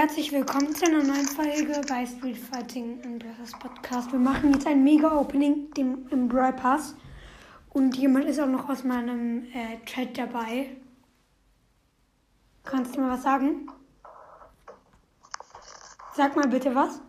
Herzlich 0.00 0.30
willkommen 0.30 0.72
zu 0.76 0.84
einer 0.84 1.02
neuen 1.02 1.26
Folge 1.26 1.80
bei 1.88 2.06
Street 2.06 2.38
Fighting 2.38 3.18
Brothers 3.18 3.50
Podcast. 3.58 4.12
Wir 4.12 4.20
machen 4.20 4.52
jetzt 4.52 4.64
ein 4.64 4.84
Mega-Opening 4.84 5.70
im 5.76 6.28
Brawl 6.28 6.52
Pass 6.52 6.94
und 7.70 7.96
jemand 7.96 8.26
ist 8.26 8.38
auch 8.38 8.46
noch 8.46 8.68
aus 8.68 8.84
meinem 8.84 9.46
äh, 9.52 9.84
Chat 9.86 10.16
dabei. 10.16 10.76
Kannst 12.62 12.94
du 12.94 13.00
mir 13.00 13.10
was 13.10 13.24
sagen? 13.24 13.68
Sag 16.14 16.36
mal 16.36 16.46
bitte 16.46 16.72
was. 16.76 17.00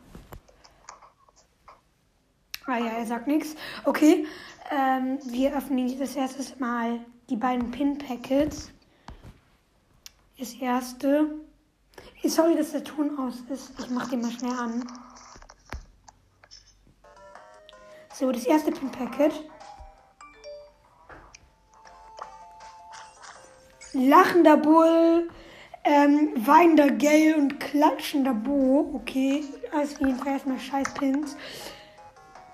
Ah 2.66 2.80
ja, 2.80 2.94
er 2.98 3.06
sagt 3.06 3.28
nichts. 3.28 3.56
Okay, 3.86 4.26
ähm, 4.72 5.20
wir 5.26 5.56
öffnen 5.56 5.90
jetzt 5.90 6.02
das 6.02 6.16
erste 6.16 6.60
Mal 6.60 7.06
die 7.30 7.38
beiden 7.38 7.70
Pin-Packets. 7.70 8.72
Das 10.40 10.54
erste. 10.54 11.49
Sorry, 12.26 12.56
dass 12.56 12.72
der 12.72 12.84
Ton 12.84 13.18
aus 13.18 13.36
ist. 13.50 13.72
Ich 13.80 13.90
mach 13.90 14.10
den 14.10 14.22
mal 14.22 14.32
schnell 14.32 14.54
an. 14.54 14.86
So, 18.14 18.32
das 18.32 18.46
erste 18.46 18.72
Pin-Packet. 18.72 19.32
Lachender 23.94 24.58
Bull, 24.58 25.30
ähm, 25.84 26.32
weinender 26.36 26.92
Gale 26.92 27.36
und 27.38 27.60
klatschender 27.60 28.34
Bo. 28.34 28.92
Okay, 28.94 29.44
also 29.72 29.96
auf 29.96 30.02
jeden 30.02 30.26
erstmal 30.26 30.60
scheiß 30.60 30.94
Pins. 30.94 31.36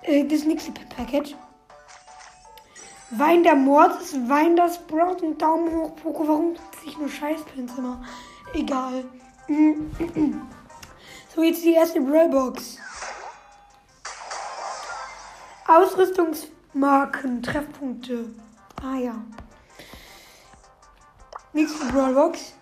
Äh, 0.02 0.24
das 0.24 0.44
nächste 0.44 0.72
Pin-Packet. 0.72 1.36
Wein 3.10 3.42
der 3.42 3.54
Mords, 3.54 4.14
Wein 4.28 4.56
das 4.56 4.76
Sprout 4.76 5.24
und 5.24 5.40
Daumen 5.40 5.72
hoch, 5.76 5.94
Poco. 5.96 6.26
Warum 6.26 6.56
ziehe 6.80 6.92
ich 6.92 6.98
nur 6.98 7.08
Scheißpins 7.08 7.78
immer? 7.78 8.04
Egal. 8.54 9.04
So, 9.48 11.42
jetzt 11.42 11.62
die 11.62 11.74
erste 11.74 12.00
Brawlbox. 12.00 12.78
Ausrüstungsmarken, 15.66 17.42
Treffpunkte. 17.42 18.30
Ah 18.82 18.96
ja. 18.96 19.14
Nächste 21.52 21.84
Brawlbox. 21.86 22.54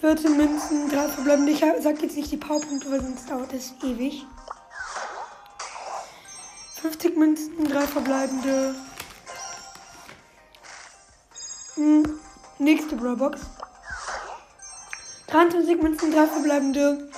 14 0.00 0.36
Münzen, 0.36 0.90
3 0.90 1.08
verbleibende. 1.08 1.52
Ich 1.52 1.60
sag 1.60 2.02
jetzt 2.02 2.16
nicht 2.16 2.30
die 2.30 2.36
Powerpunkte, 2.36 2.90
weil 2.90 3.00
sonst 3.00 3.28
dauert 3.30 3.52
es 3.52 3.72
ewig. 3.82 4.26
50 6.82 7.16
Münzen, 7.16 7.64
3 7.64 7.86
verbleibende. 7.86 8.74
Hm, 11.74 12.18
nächste 12.58 12.94
Brawlbox. 12.94 13.40
23 15.30 15.82
Münzen, 15.82 16.12
3 16.12 16.26
verbleibende. 16.26 17.10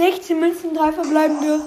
Sechzehn 0.00 0.40
Münzen, 0.40 0.74
drei 0.74 0.92
verbleibende. 0.92 1.60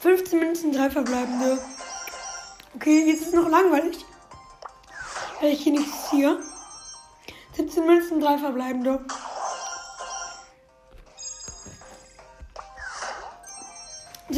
Fünfzehn 0.00 0.38
Münzen, 0.38 0.72
drei 0.72 0.88
verbleibende. 0.88 1.58
Okay, 2.74 3.10
jetzt 3.10 3.20
ist 3.20 3.28
es 3.28 3.34
noch 3.34 3.50
langweilig. 3.50 4.06
Weil 5.40 5.52
ich 5.52 5.62
hier 5.62 5.72
nichts 5.72 6.08
ziehe. 6.08 6.38
17 7.56 7.84
Münzen, 7.84 8.20
drei 8.20 8.38
verbleibende. 8.38 9.04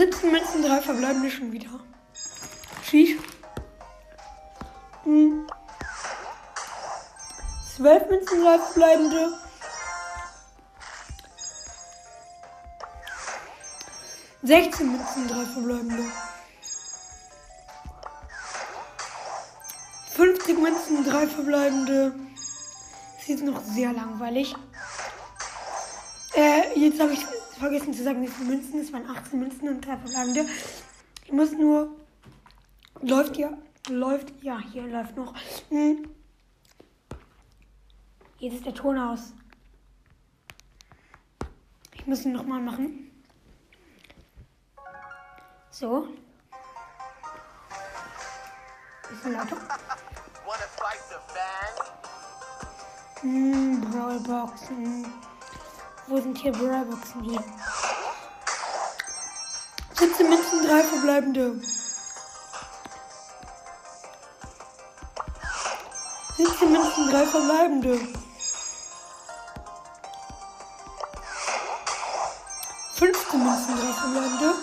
17 0.00 0.32
Münzen, 0.32 0.62
drei 0.62 0.80
verbleibende 0.80 1.30
schon 1.30 1.52
wieder. 1.52 1.68
Schieß. 2.88 3.18
Hm. 5.04 5.46
12 7.76 8.08
Münzen, 8.08 8.42
drei 8.42 8.58
verbleibende. 8.58 9.38
Sechzehn 14.42 14.90
Münzen, 14.90 15.28
drei 15.28 15.44
verbleibende. 15.44 16.04
50 20.16 20.58
Münzen, 20.58 21.04
drei 21.04 21.26
verbleibende. 21.26 22.14
Das 23.16 23.22
ist 23.22 23.28
jetzt 23.28 23.44
noch 23.44 23.62
sehr 23.62 23.92
langweilig. 23.92 24.54
Äh, 26.34 26.78
jetzt 26.78 26.98
habe 26.98 27.12
ich 27.12 27.29
vergessen 27.60 27.92
zu 27.92 28.02
sagen, 28.02 28.22
wie 28.22 28.28
viele 28.28 28.50
Münzen. 28.50 28.80
Es 28.80 28.92
waren 28.92 29.08
18 29.08 29.38
Münzen 29.38 29.68
und 29.68 29.86
drei 29.86 29.96
verbleibende. 29.96 30.46
Ich 31.24 31.32
muss 31.32 31.52
nur. 31.52 31.94
Läuft 33.02 33.36
hier. 33.36 33.56
Läuft. 33.88 34.32
Ja, 34.42 34.58
hier 34.58 34.86
läuft 34.88 35.16
noch. 35.16 35.34
Hm. 35.68 36.08
Jetzt 38.38 38.54
ist 38.54 38.66
der 38.66 38.74
Ton 38.74 38.98
aus. 38.98 39.34
Ich 41.92 42.06
muss 42.06 42.24
ihn 42.24 42.32
nochmal 42.32 42.60
machen. 42.60 43.10
So. 45.70 46.08
Bisschen 49.08 49.32
lauter. 49.32 49.56
Hm, 53.20 53.80
Brawlboxen. 53.82 55.29
Wo 56.10 56.20
sind 56.20 56.36
hier 56.38 56.50
Brawlboxen 56.50 57.22
hier? 57.22 57.40
17 59.94 60.28
Münzen, 60.28 60.66
3 60.66 60.82
verbleibende. 60.82 61.60
17 66.36 66.72
Münzen, 66.72 67.10
3 67.10 67.26
verbleibende. 67.26 68.00
15 72.96 73.44
Münzen, 73.44 73.76
3 73.76 73.92
verbleibende. 73.92 74.54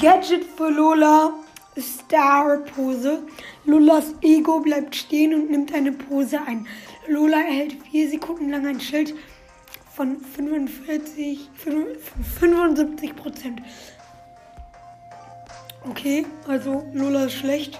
Gadget 0.00 0.56
für 0.56 0.70
Lola. 0.70 1.34
Star-Pose. 1.78 3.22
Lolas 3.64 4.14
Ego 4.22 4.60
bleibt 4.60 4.96
stehen 4.96 5.34
und 5.34 5.50
nimmt 5.50 5.74
eine 5.74 5.92
Pose 5.92 6.40
ein. 6.46 6.66
Lola 7.06 7.38
erhält 7.38 7.76
vier 7.90 8.08
Sekunden 8.08 8.50
lang 8.50 8.66
ein 8.66 8.80
Schild 8.80 9.14
von 9.94 10.20
45, 10.20 11.50
75 12.38 13.16
Prozent. 13.16 13.62
Okay, 15.88 16.26
also 16.46 16.86
Lola 16.92 17.24
ist 17.24 17.34
schlecht. 17.34 17.78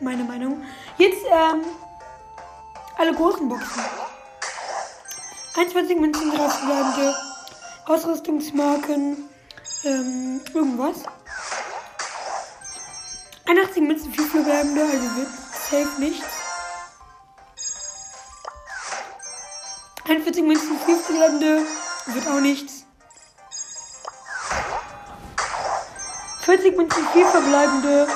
Meine 0.00 0.24
Meinung. 0.24 0.62
Jetzt, 0.98 1.24
ähm, 1.30 1.62
alle 2.96 3.14
großen 3.14 3.48
Boxen. 3.48 3.82
21 5.56 6.00
Münzen 6.00 6.30
drauf 6.32 6.60
bleibende 6.64 7.14
Ausrüstungsmarken, 7.86 9.28
ähm, 9.84 10.40
irgendwas. 10.52 11.04
81 13.56 13.82
Münzen, 13.82 14.12
4 14.12 14.24
verbleibende, 14.26 14.82
also 14.82 15.16
wird 15.16 15.28
safe 15.52 16.00
nichts. 16.00 16.26
41 20.08 20.42
Münzen, 20.42 20.78
4 20.84 20.96
verbleibende, 20.96 21.62
wird 22.06 22.26
auch 22.26 22.40
nichts. 22.40 22.84
40 26.40 26.76
Münzen, 26.76 27.06
4 27.12 27.26
verbleibende, 27.26 28.08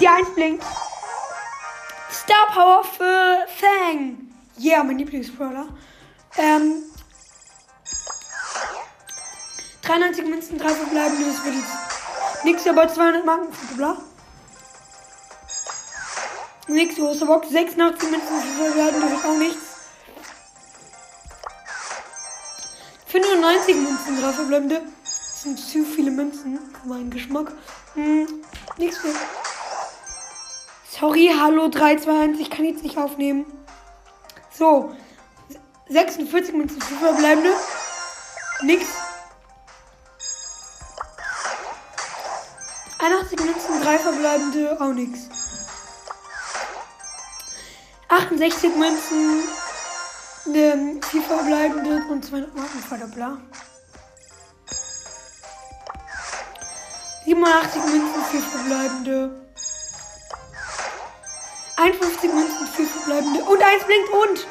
die 0.00 0.08
1 0.08 0.34
blinkt. 0.34 0.64
Star 2.10 2.46
Power 2.54 2.82
für 2.82 3.46
Fang. 3.60 4.32
Yeah, 4.58 4.82
mein 4.82 4.96
Lieblingsbrawler. 4.96 5.66
Ähm, 6.38 6.82
93 9.82 10.24
Münzen, 10.24 10.58
3 10.58 10.68
verbleibende, 10.70 11.26
das 11.26 11.44
wird 11.44 11.56
jetzt 11.56 12.44
nichts, 12.44 12.66
aber 12.66 12.88
200 12.88 13.26
Marken, 13.26 13.48
bla. 13.76 13.98
Nächste 16.72 17.02
große 17.02 17.26
Box. 17.26 17.50
86 17.50 18.10
Münzen 18.10 18.76
werden 18.76 19.00
durch 19.02 19.24
auch 19.24 19.36
nichts. 19.36 19.62
95 23.08 23.76
Münzen 23.76 24.20
drauf 24.22 24.34
verbleibende. 24.36 24.80
Das 25.04 25.42
sind 25.42 25.58
zu 25.58 25.84
viele 25.84 26.10
Münzen 26.10 26.58
für 26.80 26.88
meinen 26.88 27.10
Geschmack. 27.10 27.52
Hm, 27.92 28.26
nichts 28.78 29.04
mehr. 29.04 29.12
Sorry, 30.88 31.30
hallo 31.38 31.68
321, 31.68 32.40
ich 32.40 32.50
kann 32.50 32.64
jetzt 32.64 32.82
nicht 32.82 32.96
aufnehmen. 32.96 33.44
So. 34.56 34.94
46 35.88 36.54
Münzen 36.54 36.80
für 36.80 36.94
verbleibende. 36.94 37.50
Nix. 38.62 38.86
81 42.98 43.40
Münzen, 43.40 43.82
3 43.82 43.98
verbleibende, 43.98 44.80
auch 44.80 44.92
nichts. 44.92 45.41
68 48.12 48.76
Münzen. 48.76 49.40
ähm, 50.54 51.00
vier 51.02 51.22
verbleibende 51.22 52.02
und 52.10 52.22
200 52.22 52.54
Markenverdoppler. 52.54 53.38
87 57.24 57.82
Münzen, 57.84 58.22
vier 58.30 58.40
verbleibende. 58.42 59.46
51 61.76 62.34
Münzen, 62.34 62.66
vier 62.66 62.86
verbleibende. 62.86 63.44
Und 63.44 63.62
eins 63.62 63.84
blinkt 63.84 64.10
und 64.10 64.46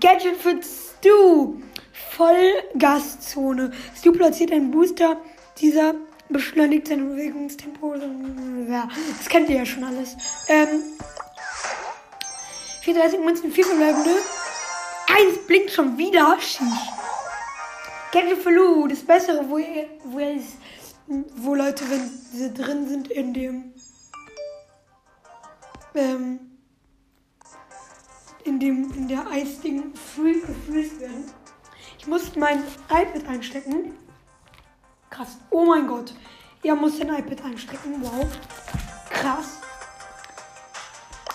Gadget 0.00 0.36
für 0.38 0.60
Stu. 0.60 1.60
Vollgaszone. 2.16 3.70
Stu 3.96 4.10
platziert 4.10 4.50
einen 4.50 4.72
Booster. 4.72 5.16
Dieser 5.58 5.94
beschleunigt 6.28 6.88
sein 6.88 7.08
Bewegungstempo. 7.08 7.94
Das 7.94 9.28
kennt 9.28 9.48
ihr 9.48 9.58
ja 9.58 9.66
schon 9.66 9.84
alles. 9.84 10.16
Ähm, 10.48 10.82
34 12.86 13.18
Münzen, 13.18 13.50
4 13.50 13.64
verbleibende. 13.64 14.14
Eins 15.08 15.44
blinkt 15.44 15.72
schon 15.72 15.98
wieder. 15.98 16.38
Sheesh. 16.38 16.62
Gadget 18.12 18.38
für 18.38 18.50
Lou, 18.50 18.86
das 18.86 19.00
Bessere, 19.00 19.44
wo 19.48 19.58
wo 20.04 20.20
wo 21.36 21.54
Leute, 21.56 21.84
wenn 21.90 22.08
sie 22.08 22.54
drin 22.54 22.88
sind 22.88 23.08
in 23.08 23.34
dem, 23.34 23.74
ähm, 25.94 26.38
in 28.44 28.60
dem, 28.60 28.92
in 28.92 29.08
der 29.08 29.26
Eisding 29.30 29.92
gefreezed 29.92 31.00
werden. 31.00 31.32
Ich 31.98 32.06
muss 32.06 32.36
mein 32.36 32.62
iPad 32.88 33.28
einstecken. 33.28 33.98
Krass. 35.10 35.38
Oh 35.50 35.64
mein 35.64 35.88
Gott. 35.88 36.14
Er 36.62 36.76
muss 36.76 36.98
sein 36.98 37.08
iPad 37.08 37.44
einstecken. 37.44 38.00
Wow. 38.00 38.26
Krass. 39.10 39.58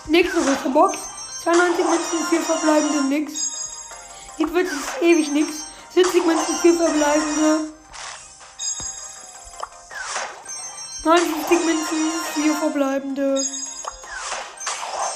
Nächste 0.08 0.40
große 0.40 0.70
Box. 0.70 1.11
92 1.42 1.84
Münzen, 1.84 2.26
4 2.30 2.40
verbleibende, 2.40 3.02
nix. 3.08 3.32
Jetzt 4.38 4.54
wird 4.54 4.68
es 4.68 5.02
ewig 5.02 5.28
nix. 5.32 5.48
70 5.92 6.24
Münzen, 6.24 6.54
4 6.62 6.74
verbleibende. 6.74 7.72
59 11.04 11.64
Münzen, 11.64 12.12
4 12.34 12.54
verbleibende. 12.54 13.44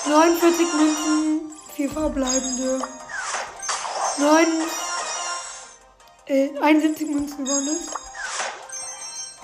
49 0.09 0.75
Münzen, 0.75 1.53
4 1.77 1.91
verbleibende. 1.91 2.89
9, 4.19 4.47
äh, 6.27 6.59
71 6.61 7.09
Münzen 7.09 7.49
waren 7.49 7.69
es. 7.69 7.93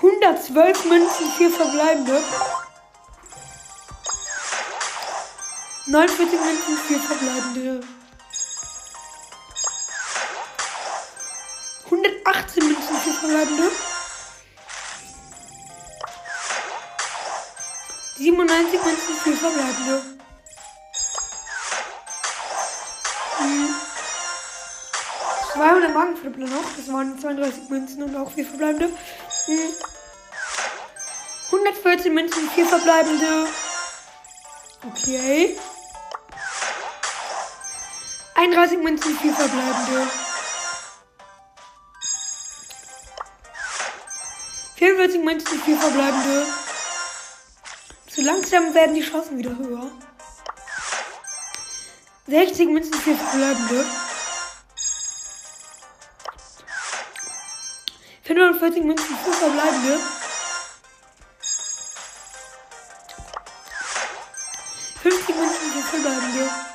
112 0.01 0.85
Münzen, 0.85 1.31
4 1.37 1.49
verbleibende. 1.49 2.21
49 5.85 6.39
Münzen, 6.39 6.77
4 6.87 6.99
verbleibende. 6.99 7.85
118 11.83 12.67
Münzen, 12.67 12.95
4 13.03 13.13
verbleibende. 13.15 13.71
97 18.15 18.85
Münzen, 18.85 19.15
4 19.23 19.33
verbleibende. 19.35 20.01
Hm. 23.39 23.75
200 25.51 25.93
Magenflippler 25.93 26.47
noch. 26.47 26.77
Das 26.77 26.93
waren 26.93 27.19
32 27.19 27.69
Münzen 27.69 28.03
und 28.03 28.15
auch 28.15 28.31
4 28.31 28.45
verbleibende. 28.45 28.85
Hm. 29.47 29.73
114 31.47 32.13
Münzen, 32.13 32.49
4 32.51 32.65
verbleibende. 32.67 33.47
Okay. 34.85 35.57
31 38.43 38.77
Münzen, 38.79 39.17
4 39.19 39.33
verbleibende. 39.33 40.11
44 44.75 45.23
Münzen, 45.23 45.61
4 45.61 45.77
verbleibende. 45.77 46.45
So 48.09 48.21
langsam 48.21 48.73
werden 48.73 48.95
die 48.95 49.01
Chancen 49.01 49.37
wieder 49.37 49.55
höher. 49.57 49.89
60 52.27 52.67
Münzen, 52.67 52.93
4 52.93 53.15
verbleibende. 53.15 53.85
45 58.23 58.83
Münzen, 58.83 59.17
4 59.23 59.33
verbleibende. 59.33 59.99
50 65.01 65.35
Münzen, 65.35 65.71
4 65.71 65.83
verbleibende. 65.83 66.73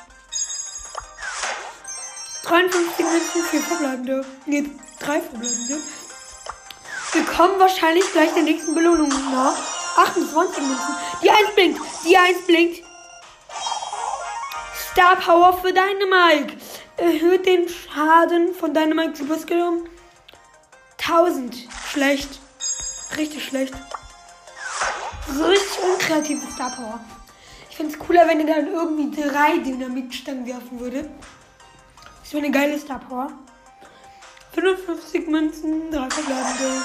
53 2.49 3.05
Münzen, 3.05 3.43
4 3.43 3.61
verbleibende. 3.61 4.25
Ne, 4.47 4.71
3 4.99 5.21
verbleibende. 5.21 5.77
Wir 7.11 7.23
kommen 7.25 7.59
wahrscheinlich 7.59 8.11
gleich 8.11 8.33
der 8.33 8.41
nächsten 8.41 8.73
Belohnung 8.73 9.09
nach. 9.09 9.55
28 9.97 10.63
Münzen. 10.63 10.95
Die 11.21 11.29
1 11.29 11.39
blinkt. 11.53 11.81
Die 12.07 12.17
1 12.17 12.45
blinkt. 12.47 12.83
Star 14.91 15.15
Power 15.17 15.53
für 15.61 15.71
Dynamike. 15.71 16.57
Erhöht 16.97 17.45
den 17.45 17.67
Schaden 17.69 18.55
von 18.55 18.73
Dynamike 18.73 19.15
Super 19.15 19.37
Skill 19.37 19.61
um 19.61 19.87
1000. 20.97 21.55
Schlecht. 21.91 22.39
Richtig 23.15 23.45
schlecht. 23.45 23.75
Richtig 25.39 25.83
unkreative 25.83 26.51
Star 26.51 26.71
Power. 26.71 26.99
Ich 27.69 27.77
finde 27.77 27.93
es 27.93 27.99
cooler, 27.99 28.27
wenn 28.27 28.47
er 28.47 28.55
dann 28.55 28.73
irgendwie 28.73 29.21
drei 29.21 29.59
Dynamitstangen 29.59 30.47
werfen 30.47 30.79
würde. 30.79 31.09
Das 32.29 32.35
wäre 32.35 32.45
eine 32.45 32.53
geile 32.53 32.77
Star 32.77 32.99
Power. 32.99 33.31
55 34.53 35.27
Münzen, 35.29 35.89
drei 35.89 36.07
verbleibende. 36.11 36.83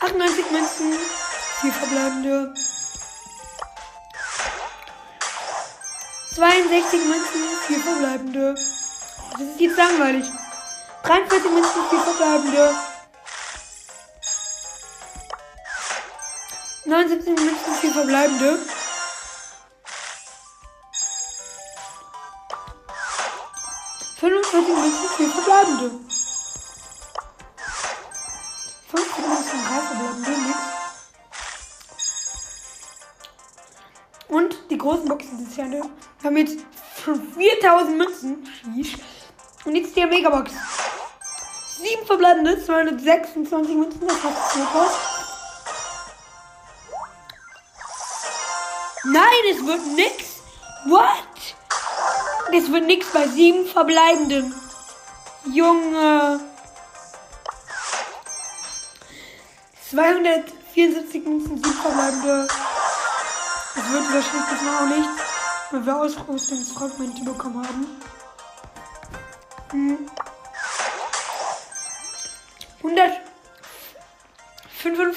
98 0.00 0.50
Münzen, 0.50 0.92
vier 1.60 1.72
verbleibende. 1.72 2.54
62 6.34 7.04
Münzen, 7.04 7.42
vier 7.68 7.78
verbleibende. 7.78 8.54
Das 9.30 9.40
ist 9.40 9.60
jetzt 9.60 9.76
langweilig. 9.76 10.24
43 11.04 11.50
Münzen, 11.52 11.82
vier 11.88 12.00
verbleibende. 12.00 12.74
79 16.84 17.44
Münzen, 17.44 17.74
vier 17.80 17.92
verbleibende. 17.92 18.58
Verbleibende. 25.58 25.90
50 28.90 29.26
Münzen, 29.26 29.60
drei 29.66 29.80
verbleibende, 29.80 30.30
nix. 30.30 30.58
Und 34.28 34.70
die 34.70 34.78
großen 34.78 35.08
Boxen 35.08 35.38
sind 35.38 35.56
ja 35.56 35.64
ne? 35.64 35.82
Wir 36.20 36.30
haben 36.30 36.36
jetzt 36.36 36.58
schon 37.02 37.32
4000 37.32 37.96
Münzen. 37.96 38.48
Und 39.64 39.74
jetzt 39.74 39.96
die 39.96 40.06
Megabox. 40.06 40.52
7 41.82 42.06
verbleibende, 42.06 42.64
226 42.64 43.74
Münzen, 43.74 44.06
das 44.06 44.22
hat 44.22 44.52
Super. 44.52 44.90
Nein, 49.04 49.24
es 49.50 49.66
wird 49.66 49.86
nix. 49.96 50.42
What? 50.86 51.56
Es 52.52 52.70
wird 52.70 52.84
nix 52.84 53.06
bei 53.12 53.26
7 53.26 53.66
verbleibenden. 53.66 54.67
Junge. 55.44 56.40
274 59.90 61.24
Münzen, 61.24 61.62
7 61.62 61.72
verbleibende. 61.72 62.48
Es 63.74 63.92
wird 63.92 64.04
wahrscheinlich 64.12 64.48
diesmal 64.52 64.76
auch 64.76 64.96
nichts, 64.96 65.22
weil 65.70 65.86
wir 65.86 65.96
Ausrüstungsfragmente 65.96 67.24
bekommen 67.24 67.66
haben. 67.66 67.86
Hm. 69.70 70.08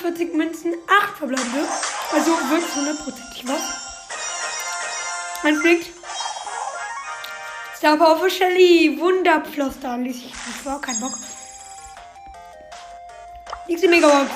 145 0.02 0.34
Münzen, 0.34 0.74
8 0.88 1.18
verbleibende. 1.18 1.68
Also 2.12 2.32
wird 2.50 2.64
es 2.64 2.76
hundertprozentig 2.76 3.48
was. 3.48 3.62
Ein 5.44 5.60
Blick. 5.60 6.01
Star 7.82 8.16
für 8.20 8.30
Shelly. 8.30 8.96
Wunderpflaster. 9.00 9.98
Ließ 9.98 10.18
ich 10.18 10.26
nicht 10.26 10.62
vor. 10.64 10.80
Kein 10.80 11.00
Bock. 11.00 11.14
Nächste 13.68 13.88
Megabox. 13.88 14.30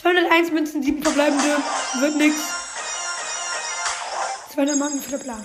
201 0.00 0.52
Münzen, 0.52 0.80
7 0.80 1.02
verbleibende. 1.02 1.56
Wird 1.98 2.16
nix. 2.18 2.36
200 4.54 4.76
Marken 4.76 5.02
für 5.02 5.10
den 5.10 5.20
Plan. 5.22 5.44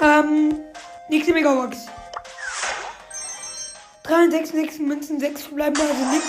Ähm, 0.00 0.60
nächste 1.10 1.34
Megabox. 1.34 1.76
366 4.04 4.80
Münzen, 4.80 5.20
6 5.20 5.42
verbleibende, 5.42 5.82
also 5.82 6.04
nix. 6.06 6.24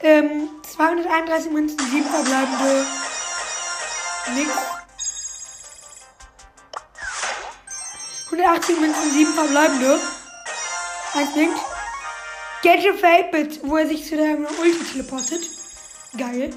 Ähm, 0.00 0.47
231 0.78 1.50
Münzen, 1.50 1.76
7 1.76 2.04
verbleibende. 2.04 2.86
Nix. 4.36 4.48
180 8.26 8.80
Münzen, 8.80 9.10
7 9.10 9.34
verbleibende. 9.34 10.00
Eins 11.14 11.32
blinkt. 11.32 11.58
Gadget 12.62 13.32
Bit, 13.32 13.60
wo 13.64 13.76
er 13.76 13.88
sich 13.88 14.06
zu 14.06 14.16
der 14.16 14.38
Ulti 14.38 14.84
teleportet. 14.92 15.50
Geil. 16.16 16.54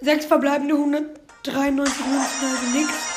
6 0.00 0.26
verbleibende, 0.26 0.74
193 0.74 2.06
Münzen, 2.06 2.44
also 2.44 2.76
nix. 2.76 3.09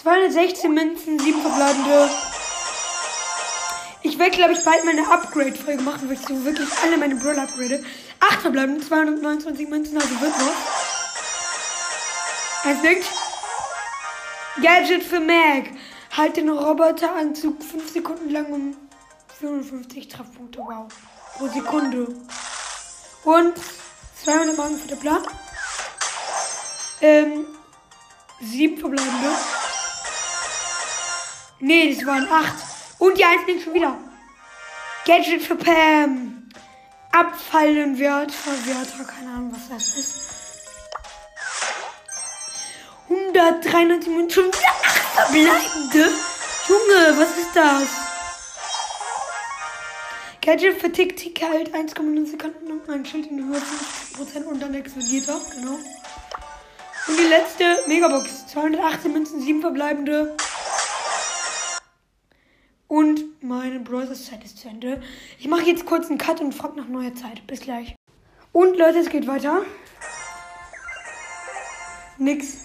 Zweihundertsechzehn 0.00 0.72
Münzen, 0.72 1.18
7 1.18 1.42
verbleibende. 1.42 2.08
Ich 4.02 4.18
werde, 4.18 4.34
glaube 4.34 4.54
ich, 4.54 4.64
bald 4.64 4.82
meine 4.86 5.06
Upgrade-Folge 5.06 5.82
machen, 5.82 6.08
weil 6.08 6.14
ich 6.14 6.26
so 6.26 6.42
wirklich 6.42 6.70
alle 6.82 6.96
meine 6.96 7.16
Brawler 7.16 7.42
upgrade. 7.42 7.84
8 8.18 8.40
verbleibende, 8.40 8.80
229 8.86 9.68
Münzen, 9.68 9.98
also 9.98 10.08
wird 10.22 10.38
noch. 10.38 10.54
Eins 12.64 12.80
denkt. 12.80 13.04
Gadget 14.62 15.02
für 15.02 15.20
Mag. 15.20 15.64
Halt 16.16 16.38
den 16.38 16.48
Roboteranzug 16.48 17.62
5 17.62 17.92
Sekunden 17.92 18.30
lang 18.30 18.46
um 18.46 18.76
55 19.38 20.08
Treffpunkte. 20.08 20.60
Wow. 20.60 20.88
Pro 21.36 21.46
Sekunde. 21.48 22.08
Und 23.24 23.54
200 24.24 24.56
Marken 24.56 24.78
für 24.78 24.88
den 24.88 24.98
Plan. 24.98 25.22
Ähm, 27.02 27.44
7 28.40 28.78
verbleibende. 28.78 29.59
Nee, 31.60 31.94
das 31.94 32.06
waren 32.06 32.26
8. 32.26 32.54
Und 32.98 33.18
die 33.18 33.24
1 33.24 33.46
nimmt 33.46 33.62
schon 33.62 33.74
wieder. 33.74 33.96
Gadget 35.06 35.42
für 35.42 35.56
Pam. 35.56 36.48
Abfallen 37.12 37.98
Wert, 37.98 38.32
Verwerter, 38.32 39.04
keine 39.04 39.30
Ahnung, 39.30 39.52
was 39.52 39.68
das 39.68 39.96
ist. 39.96 40.14
193 43.08 44.08
Minuten, 44.08 44.30
schon 44.30 44.44
wieder 44.46 44.68
8 44.68 45.00
verbleibende. 45.14 46.10
Junge, 46.68 47.18
was 47.18 47.36
ist 47.36 47.54
das? 47.54 47.88
Gadget 50.40 50.80
für 50.80 50.92
Tick 50.92 51.16
Tick 51.16 51.42
halt 51.42 51.74
1,9 51.74 52.30
Sekunden 52.30 52.70
und 52.70 52.86
mein 52.86 53.04
Schild 53.04 53.26
in 53.26 53.48
Höhe 53.48 53.60
50% 54.16 54.44
und 54.44 54.60
dann 54.60 54.74
explodiert 54.74 55.28
er, 55.28 55.40
genau. 55.54 55.78
Und 57.08 57.18
die 57.18 57.24
letzte 57.24 57.80
Megabox, 57.88 58.46
218 58.46 59.12
Münzen, 59.12 59.42
7 59.42 59.60
verbleibende. 59.60 60.36
Und 62.90 63.40
meine 63.40 63.78
Browser-Zeit 63.78 64.42
ist 64.42 64.58
zu 64.58 64.66
Ende. 64.66 65.00
Ich 65.38 65.46
mache 65.46 65.62
jetzt 65.62 65.86
kurz 65.86 66.08
einen 66.08 66.18
Cut 66.18 66.40
und 66.40 66.52
frage 66.52 66.76
nach 66.76 66.88
neuer 66.88 67.14
Zeit. 67.14 67.46
Bis 67.46 67.60
gleich. 67.60 67.94
Und 68.50 68.76
Leute, 68.76 68.98
es 68.98 69.08
geht 69.08 69.28
weiter. 69.28 69.62
Nix. 72.18 72.58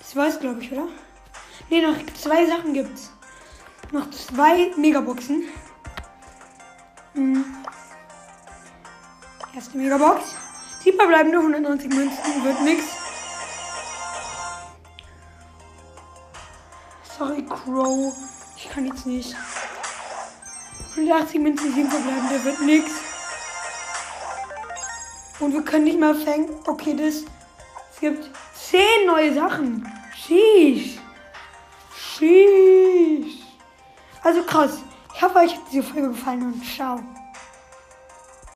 Das 0.00 0.16
war's, 0.16 0.40
glaube 0.40 0.60
ich, 0.64 0.72
oder? 0.72 0.88
Ne, 1.70 1.82
noch 1.82 1.94
zwei 2.14 2.44
Sachen 2.46 2.74
gibt's. 2.74 3.12
Noch 3.92 4.10
zwei 4.10 4.72
Megaboxen. 4.76 5.44
Hm. 7.14 7.44
Erste 9.54 9.78
Megabox. 9.78 10.34
Sie 10.82 10.90
verbleiben 10.90 11.30
nur 11.30 11.42
190 11.42 11.94
Münzen. 11.94 12.44
Wird 12.44 12.62
nix. 12.62 12.82
Sorry, 17.16 17.44
Crow. 17.44 18.12
Ich 18.56 18.68
kann 18.68 18.84
jetzt 18.84 19.06
nicht. 19.06 19.36
180 20.98 21.40
Münzen, 21.40 21.74
7 21.74 21.88
verbleibende 21.88 22.44
wird 22.44 22.60
nix. 22.62 22.90
Und 25.38 25.52
wir 25.52 25.62
können 25.62 25.84
nicht 25.84 26.00
mal 26.00 26.14
fängen. 26.14 26.48
Okay, 26.66 26.94
das. 26.96 27.24
Es 27.92 28.00
gibt 28.00 28.28
10 28.54 29.06
neue 29.06 29.32
Sachen. 29.34 29.88
Sheesh. 30.14 30.98
Sheesh. 31.96 33.38
Also 34.22 34.42
krass. 34.42 34.78
Ich 35.14 35.22
hoffe, 35.22 35.38
euch 35.38 35.54
hat 35.54 35.62
diese 35.70 35.84
Folge 35.84 36.08
gefallen 36.08 36.42
und 36.42 36.64
ciao. 36.64 37.00